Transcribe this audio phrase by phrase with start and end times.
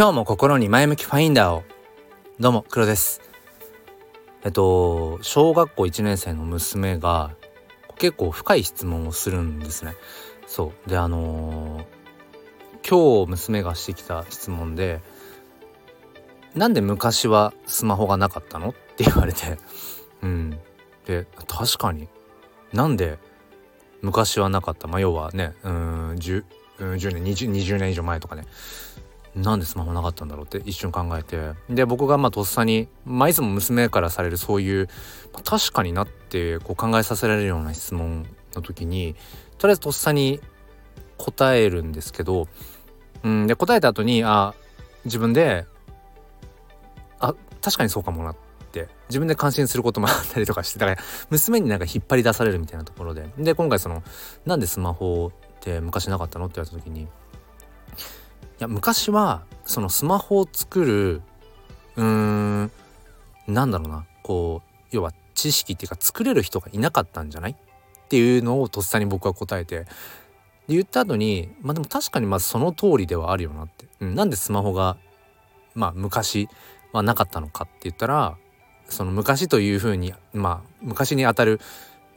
[0.00, 1.62] 今日も心に前向きファインダーを。
[2.38, 3.20] どうも黒です。
[4.42, 7.36] えっと小学校1年生の娘が
[7.98, 9.92] 結構深い質問をするんですね。
[10.46, 10.88] そう。
[10.88, 15.02] であのー、今日娘がしてきた質問で
[16.54, 19.58] なんで昔はスマホがなかったのって言われて。
[20.24, 20.58] うん。
[21.04, 22.08] で確かに
[22.72, 23.18] なんで
[24.00, 24.88] 昔はなかった。
[24.88, 26.44] まあ要はねうん 10,
[26.78, 28.46] 10年 20, 20年以上前とかね。
[29.34, 31.52] なんでスマホなかったんだろうって一瞬考えて。
[31.68, 34.88] で僕がまあとっさに、まあ、いつも娘からされるそういう、
[35.32, 39.14] まあ、確かになってこう考えさせられるような質問の時に
[39.58, 40.40] とりあえずとっさに
[41.16, 42.48] 答えるんですけど、
[43.22, 44.54] うん、で答えた後にあ
[45.04, 45.66] 自分で
[47.20, 48.36] あ確かにそうかもなっ
[48.72, 53.28] て自分で感心することもあったりとかしてだから娘になんか引っ張り出されるみたいなところで。
[53.38, 54.02] で今回その
[54.46, 57.06] なんでスマホって昔なかったのって言われた時に
[58.60, 61.22] や昔はそのスマホを作る
[61.96, 62.70] うーん
[63.46, 64.04] なんだろうな。
[64.22, 67.52] こう要は知識っていうか作れる人がいなかったんじゃない？
[67.52, 67.56] っ
[68.08, 69.86] ていうのをとっさに僕は答えて。
[70.68, 74.96] で言った後にまあでも確かにまずその通りではあるよなって、うん、なんでスマホが
[75.74, 76.48] まあ昔
[76.92, 78.36] はなかったのかって言ったら
[78.88, 81.60] その昔というふうにまあ昔にあたる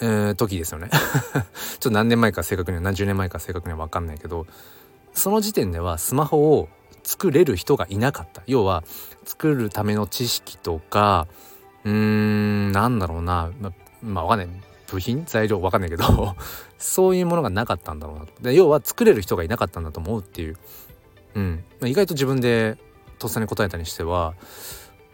[0.00, 0.88] えー、時ですよね。
[0.92, 0.98] ちょ
[1.38, 1.42] っ
[1.78, 4.46] と何年前か正確には何十年前か正確には分かんないけど
[5.14, 6.68] その時点ではスマホを
[7.02, 8.42] 作れる人がいなかった。
[8.46, 8.84] 要は
[9.24, 11.26] 作るための知識とか
[11.84, 13.50] うーんなんだろうな。
[13.60, 14.60] ままあわかんない。
[14.90, 15.24] 部品？
[15.24, 15.60] 材料？
[15.60, 16.04] わかんないけど。
[16.78, 20.56] そういうものがなかったんだろうなで要は作れる人がいなかったんだと思うっていう、
[21.34, 22.76] うん、意外と自分で
[23.18, 24.34] とっさに答えたにしては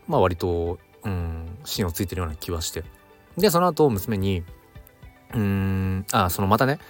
[0.08, 2.84] まあ割と、うん、芯をついてるような気はして。
[3.38, 4.42] でその後娘に
[5.32, 6.80] うーんあそのまたね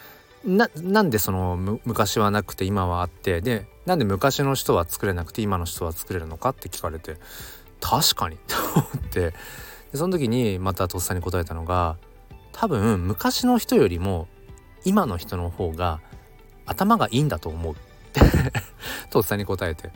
[0.45, 7.17] ななんでその昔はなくて今はあってでなんで昔の人は作れなくて今の人は作れるのかって聞かれて
[7.81, 9.35] 確かに と思って。
[9.93, 11.97] でその時にまたとっさに答えたのが
[12.53, 14.29] 多分昔の人よりも
[14.85, 16.01] 今の人の方が
[16.65, 17.75] 頭がいいんだと思う。
[17.75, 17.77] っ
[18.13, 18.21] て
[19.11, 19.91] とっさに答えて。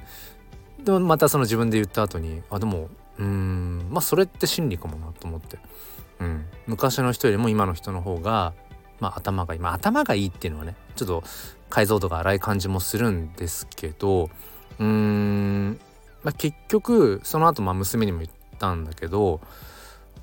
[0.83, 5.59] でもまたその自分で言った後にあでもうんまあそれって真理かもなと思って、
[6.21, 8.53] うん、昔の人よりも今の人の方が
[9.05, 11.23] まあ、頭がいい、まあ、頭がいいっていうのはねちょっと
[11.69, 14.31] 解像度が荒い感じもするんですけど
[14.79, 15.79] うーん、
[16.23, 19.41] まあ、結局その後まあ娘にも言ったんだけど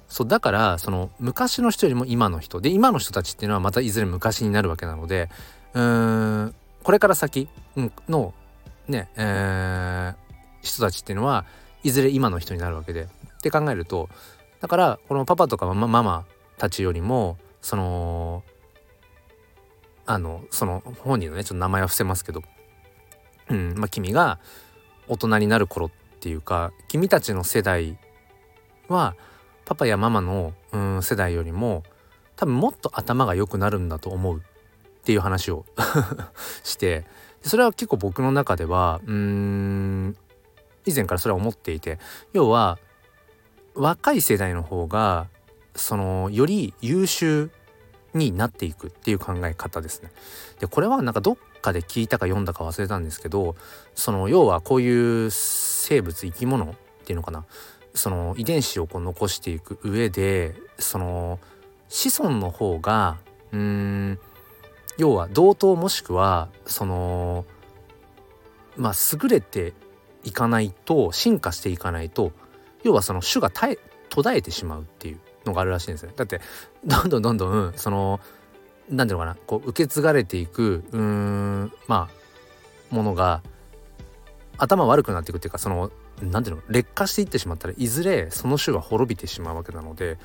[0.08, 2.60] そうだからその昔の人よりも今の人。
[2.60, 5.30] で今の人たちっていうのはまたいずれ昔になるわけなので
[5.74, 7.48] うーんこれから先
[8.10, 8.34] の
[8.88, 10.16] ねえー、
[10.62, 11.46] 人たちっていうのは
[11.84, 13.04] いずれ今の人になるわけで。
[13.04, 13.08] っ
[13.42, 14.08] て考えると
[14.60, 16.26] だからこのパパとかママ
[16.60, 18.44] たちよりもその
[20.12, 22.42] あのその本人のねちょっと名前は伏せますけど、
[23.50, 24.40] うんまあ、君が
[25.08, 27.98] 大人になる頃っていうか君たちの世代
[28.90, 29.16] は
[29.64, 31.84] パパやママの、うん、世代よりも
[32.36, 35.66] 多分もっと頭が良くなるんだと思うっていう話を
[36.64, 37.06] して
[37.42, 40.18] それは結構僕の中ではうん
[40.86, 42.00] 以前からそれは思っていて
[42.34, 42.80] 要は
[43.76, 45.28] 若い世代の方が
[45.74, 47.50] そのより優秀
[48.14, 50.12] になっていくっていう考え方ですね。
[50.60, 53.56] でこれはなんかどっかで聞いたか読んだか忘れたんですけど
[53.96, 57.46] その要はこういう生物生き物っていうのかな
[57.94, 61.40] その遺伝子をこう残していく上でその
[61.90, 63.18] 子孫の方が
[63.52, 64.20] うーん
[64.98, 67.46] 要は同等もしくはその
[68.76, 69.74] まあ優れて
[70.24, 72.32] いかないと進化していかないと
[72.84, 73.52] 要はその種が
[74.10, 76.12] 途絶えてしまうっていうのがあるらしいんですよ。
[76.16, 76.42] だって
[76.86, 78.20] どんどんどんどんその
[78.90, 82.10] 何ていうのかなこう受け継がれていくうんま
[82.92, 83.42] あものが
[84.58, 85.92] 頭悪くなっていくっていうかその
[86.22, 90.18] 何ていうの劣化していってしまったらいずれその種は滅びてしまうわけなので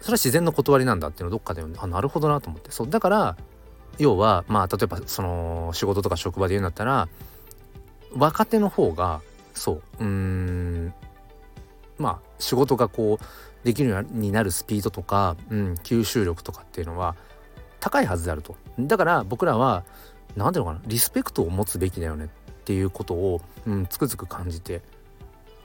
[0.00, 3.36] それは自然の断りなんだっていうのをどっかで読んであなるほどなと思ってそうだから
[3.98, 7.08] 要はまあ例えばその仕事とか職場で言うんだったら
[8.14, 9.22] 若手の方が
[9.54, 10.92] そううん
[11.96, 13.24] まあ仕事がこう
[13.64, 17.16] できるようになるスピードとか、うん、吸収力とかっていうのは
[17.80, 18.56] 高いはずであると。
[18.78, 19.84] だから僕らは
[20.36, 22.26] 何ていうのかなリスペクトを持つべきだよね。
[22.26, 22.28] っ
[22.64, 24.80] ていうことを、うん、つくづく感じて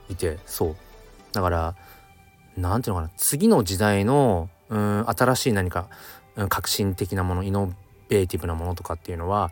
[0.10, 0.76] いてそう。
[1.32, 1.76] だから
[2.58, 5.88] 何ていうのかな次の時代の、うん、新しい何か、
[6.36, 7.74] うん、革新的なものイノ
[8.10, 9.52] ベーティブなものとかっていうのは、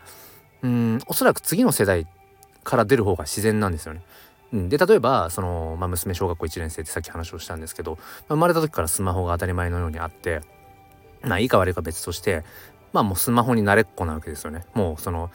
[0.61, 2.05] うん、おそらく次の世代
[2.63, 4.01] から出る方が自然なんですよね。
[4.53, 10.41] うん、で例えばその、まあ、娘小学校1年生ってさっき話をしたんですけど、まあ、生まれた時からスマホが当たり前のようにあって
[11.21, 12.43] まあいいか悪いか別として
[12.93, 14.65] まあもうスマホに慣れっこなわけですよね。
[14.73, 15.29] もうその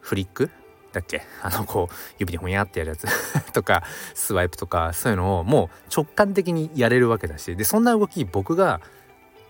[0.00, 0.50] フリック
[0.92, 1.22] だっけ？
[1.42, 3.06] あのこう指でほにゃってやるやつ
[3.52, 3.82] とか
[4.14, 8.80] スワイプとかそういうのをもう直感的にやれるわけだしでそんな動き僕が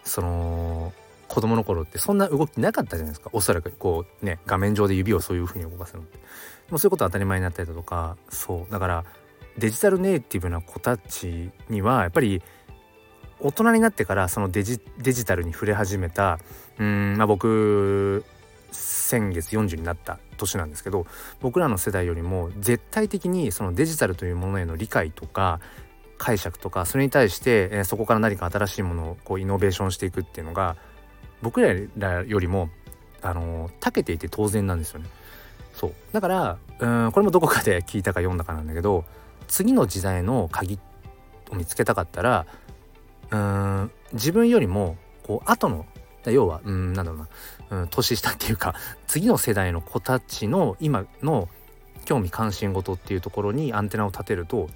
[0.04, 0.92] その
[1.28, 3.30] 子供の頃ってそんな動きなかったじゃないですか。
[3.32, 6.18] おそらくこうね画面上で指をそういう風に動かすのって。
[6.72, 9.04] もうそういうことは当たり前になったりだとかそうだから
[9.58, 12.42] デジタルネイティブな子たちにはやっぱり
[13.40, 16.38] 大人になってからそのデジデジタルに触れ始めた
[16.78, 18.24] うんまあ僕
[18.70, 21.06] 先月40になった年なんですけど
[21.42, 25.60] 僕らの世代よりも絶対的にそのデジタルというものへの理解とか
[26.16, 30.76] 解釈とかそれに対して、え、そこから何か新しいものをこうイノベーションしていくっていうのが
[31.42, 32.70] 僕らよりも
[33.22, 35.08] あの長けていて当然なんですよね。
[35.82, 35.94] そう。
[36.12, 39.04] だからうんこれもどこかで聞いたか読んだかなんだけど
[39.48, 40.78] 次の時代の鍵
[41.50, 42.46] を見つけたかったら
[43.30, 45.84] うん自分よりもこう後の
[46.24, 47.28] 要はうんなんだろうな
[47.72, 48.74] うん、年下っていうか
[49.06, 51.48] 次の世代の子たちの今の
[52.04, 54.68] 興味関心事っていうところにアンテナを立てると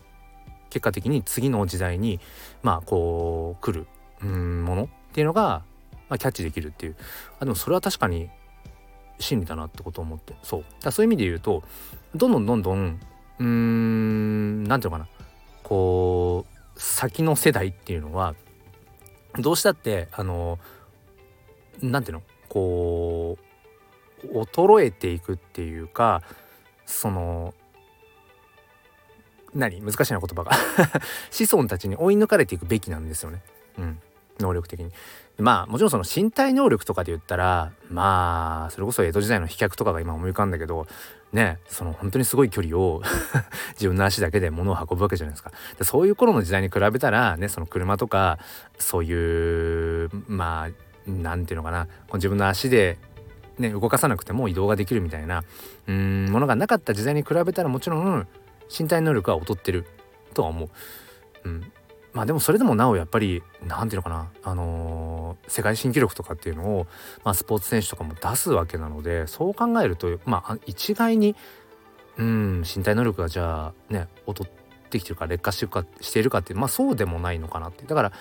[0.71, 2.21] 結果的に次の時代に
[2.63, 3.87] まあこう来る
[4.23, 5.63] うんものっていうのが、
[6.09, 6.97] まあ、キャッチできるっていう。
[7.39, 8.31] あでもそれは確かに
[9.19, 10.65] 真理だなってことを思ってそう。
[10.83, 11.63] だそういう意味で言うと
[12.15, 13.01] どんどんどんどん
[13.39, 15.27] うーん何て言うのかな。
[15.63, 18.35] こう先の世代っていうのは
[19.39, 20.59] どうしたってあの
[21.83, 22.27] 何て言うの？
[22.49, 23.39] こ
[24.25, 26.23] う衰えていくっていうか
[26.87, 27.55] その
[29.55, 29.81] 何？
[29.81, 30.53] 難しいな言葉が。
[31.31, 33.43] 子孫たちに追い抜かれていくべきなんですよね。
[33.79, 34.01] うん。
[34.39, 34.91] 能力的に。
[35.39, 40.87] まあもちろんその身体能力とかで言ったらまあそれこそ江戸時代の飛脚とかが今思い浮かんだけど
[41.33, 43.03] ねその本当にすごい距離を
[43.75, 45.53] 自分の足だけで物を運ぶわけじゃないですか。
[45.79, 48.39] でそういう頃の時代に比べたらねその車とか
[48.79, 50.71] そういうまあ
[51.07, 52.99] 何て言うのかなこう自分の足で
[53.59, 55.45] ね動かさなくても移動ができるみたいな
[55.87, 58.27] うんものがなかった時代に比べたらもちろん
[58.77, 59.85] 身体能力は劣ってる
[60.33, 60.71] とは思う。
[61.45, 61.73] うん、
[62.17, 66.87] まあでもそれでもなおやっぱり何て言うのかなあのー、世界新記録とかっていうのを、
[67.25, 71.37] まあ、スポーツ選手とかも出すわけなのでそう考えるとまあ一概に
[72.17, 74.47] うん身体能力がじゃあね劣っ
[74.89, 78.13] てきてるか劣化してるかしているかってまあそうでもないのかなってだから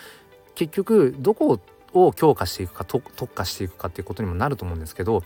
[0.56, 1.62] 結局どこ
[1.94, 5.24] を強化していくか特化していくかっていうことにもなると思うんですけど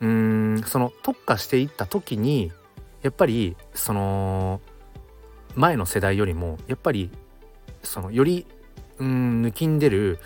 [0.00, 2.52] うんその特化していった時に
[3.02, 4.60] やっぱりその
[5.56, 7.10] 前の世代よりもやっぱり
[7.82, 8.46] そのより
[8.98, 10.18] うん抜きんでる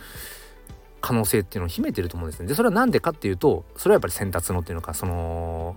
[1.00, 2.48] 可能性っていうのを秘めてると思うんですね。
[2.48, 5.76] でそれは何でかっていうとそれはやっぱり先達のっていうのかその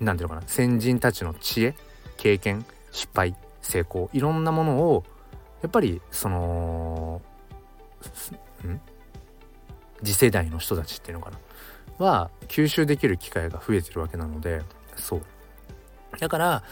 [0.00, 1.74] 何ていうのかな先人たちの知恵
[2.16, 5.04] 経験失敗成功いろんなものを
[5.62, 7.22] やっぱりその
[10.02, 11.38] 次世代の人たちっていうのかな
[11.98, 14.62] は吸収できる機会が増えてるわけなので
[14.96, 15.22] そう
[16.18, 16.62] だから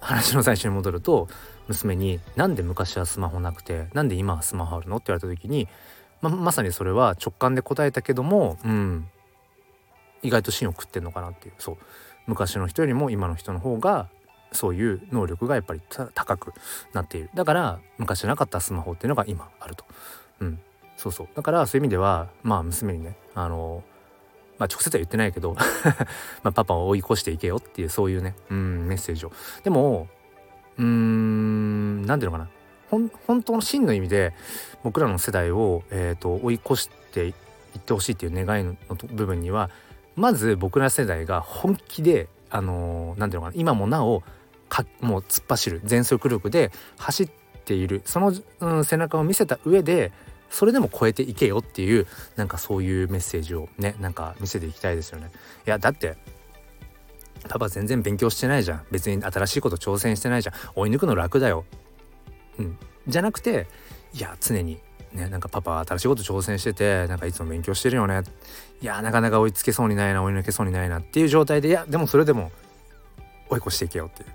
[0.00, 1.28] 話の最初に戻ると
[1.70, 5.68] 娘に「なんで昔はスマホなくてなんで今はスマホあるの?」って言われた時に
[6.20, 9.08] ままさにそれは直感で答えたけどもうん。
[10.22, 11.54] 意外と芯を食ってんのかなっていう。
[11.58, 11.76] そう。
[12.26, 14.10] 昔の人よりも今の人の方が
[14.52, 15.80] そういう能力がやっぱり
[16.14, 16.52] 高く
[16.92, 17.30] なっている。
[17.34, 19.86] だから昔なかったスマホっていうのが今あると。
[20.40, 20.60] うん。
[20.98, 21.28] そうそう。
[21.34, 23.82] だからそういう意味ではまあ娘にねあの
[24.58, 25.56] まあ直接は言ってないけど
[26.44, 29.32] まパパを追い越していけよっていうそういうねうんメッセージを。
[29.64, 30.08] でも
[30.80, 32.50] うーん何ていうのかな。
[32.90, 34.32] 本当の真の意味で
[34.82, 38.74] 僕らの世代を、えーと、追い越していってほしいっていう願いの
[39.12, 39.70] 部分には
[40.16, 44.24] まず僕ら世代が本気であの何、ていうのかな今もなお
[44.68, 47.30] かもう突っ走る全速力で走っ
[47.64, 50.10] ているその、うん、背中を見せた上で
[50.48, 55.30] それでも超えていけよっていうなんかそういうメッセージをねなんか見せていきたいですよね。
[55.64, 56.16] いやだって
[57.48, 61.64] パパ全然勉強してないじゃん別に新しいこと挑戦してないじゃん追い抜くの楽だよ
[62.58, 63.66] うんじゃなくて
[64.12, 64.78] いや常に
[65.12, 68.22] ねなんかパパ新しいこと挑戦しててなんかいつも勉強してるよね
[68.80, 72.50] いやなかなか追いつけそうにないな追い抜けそうにないなっていう状態でいやでもそれでも
[73.48, 74.28] 追い越していけよっていう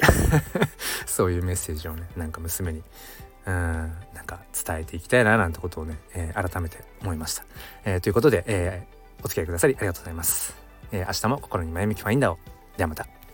[1.07, 2.83] そういうメッセージをねなんか娘に
[3.45, 3.53] うん
[4.13, 7.45] なんか伝えていきたいななんてことをね、えー、改めて思いました。
[7.85, 10.55] えー、ということで、えー、お付き合いくださりありがとうございます。
[10.91, 12.54] え明日も心に前向きファインダーを。
[12.77, 13.25] ではまた。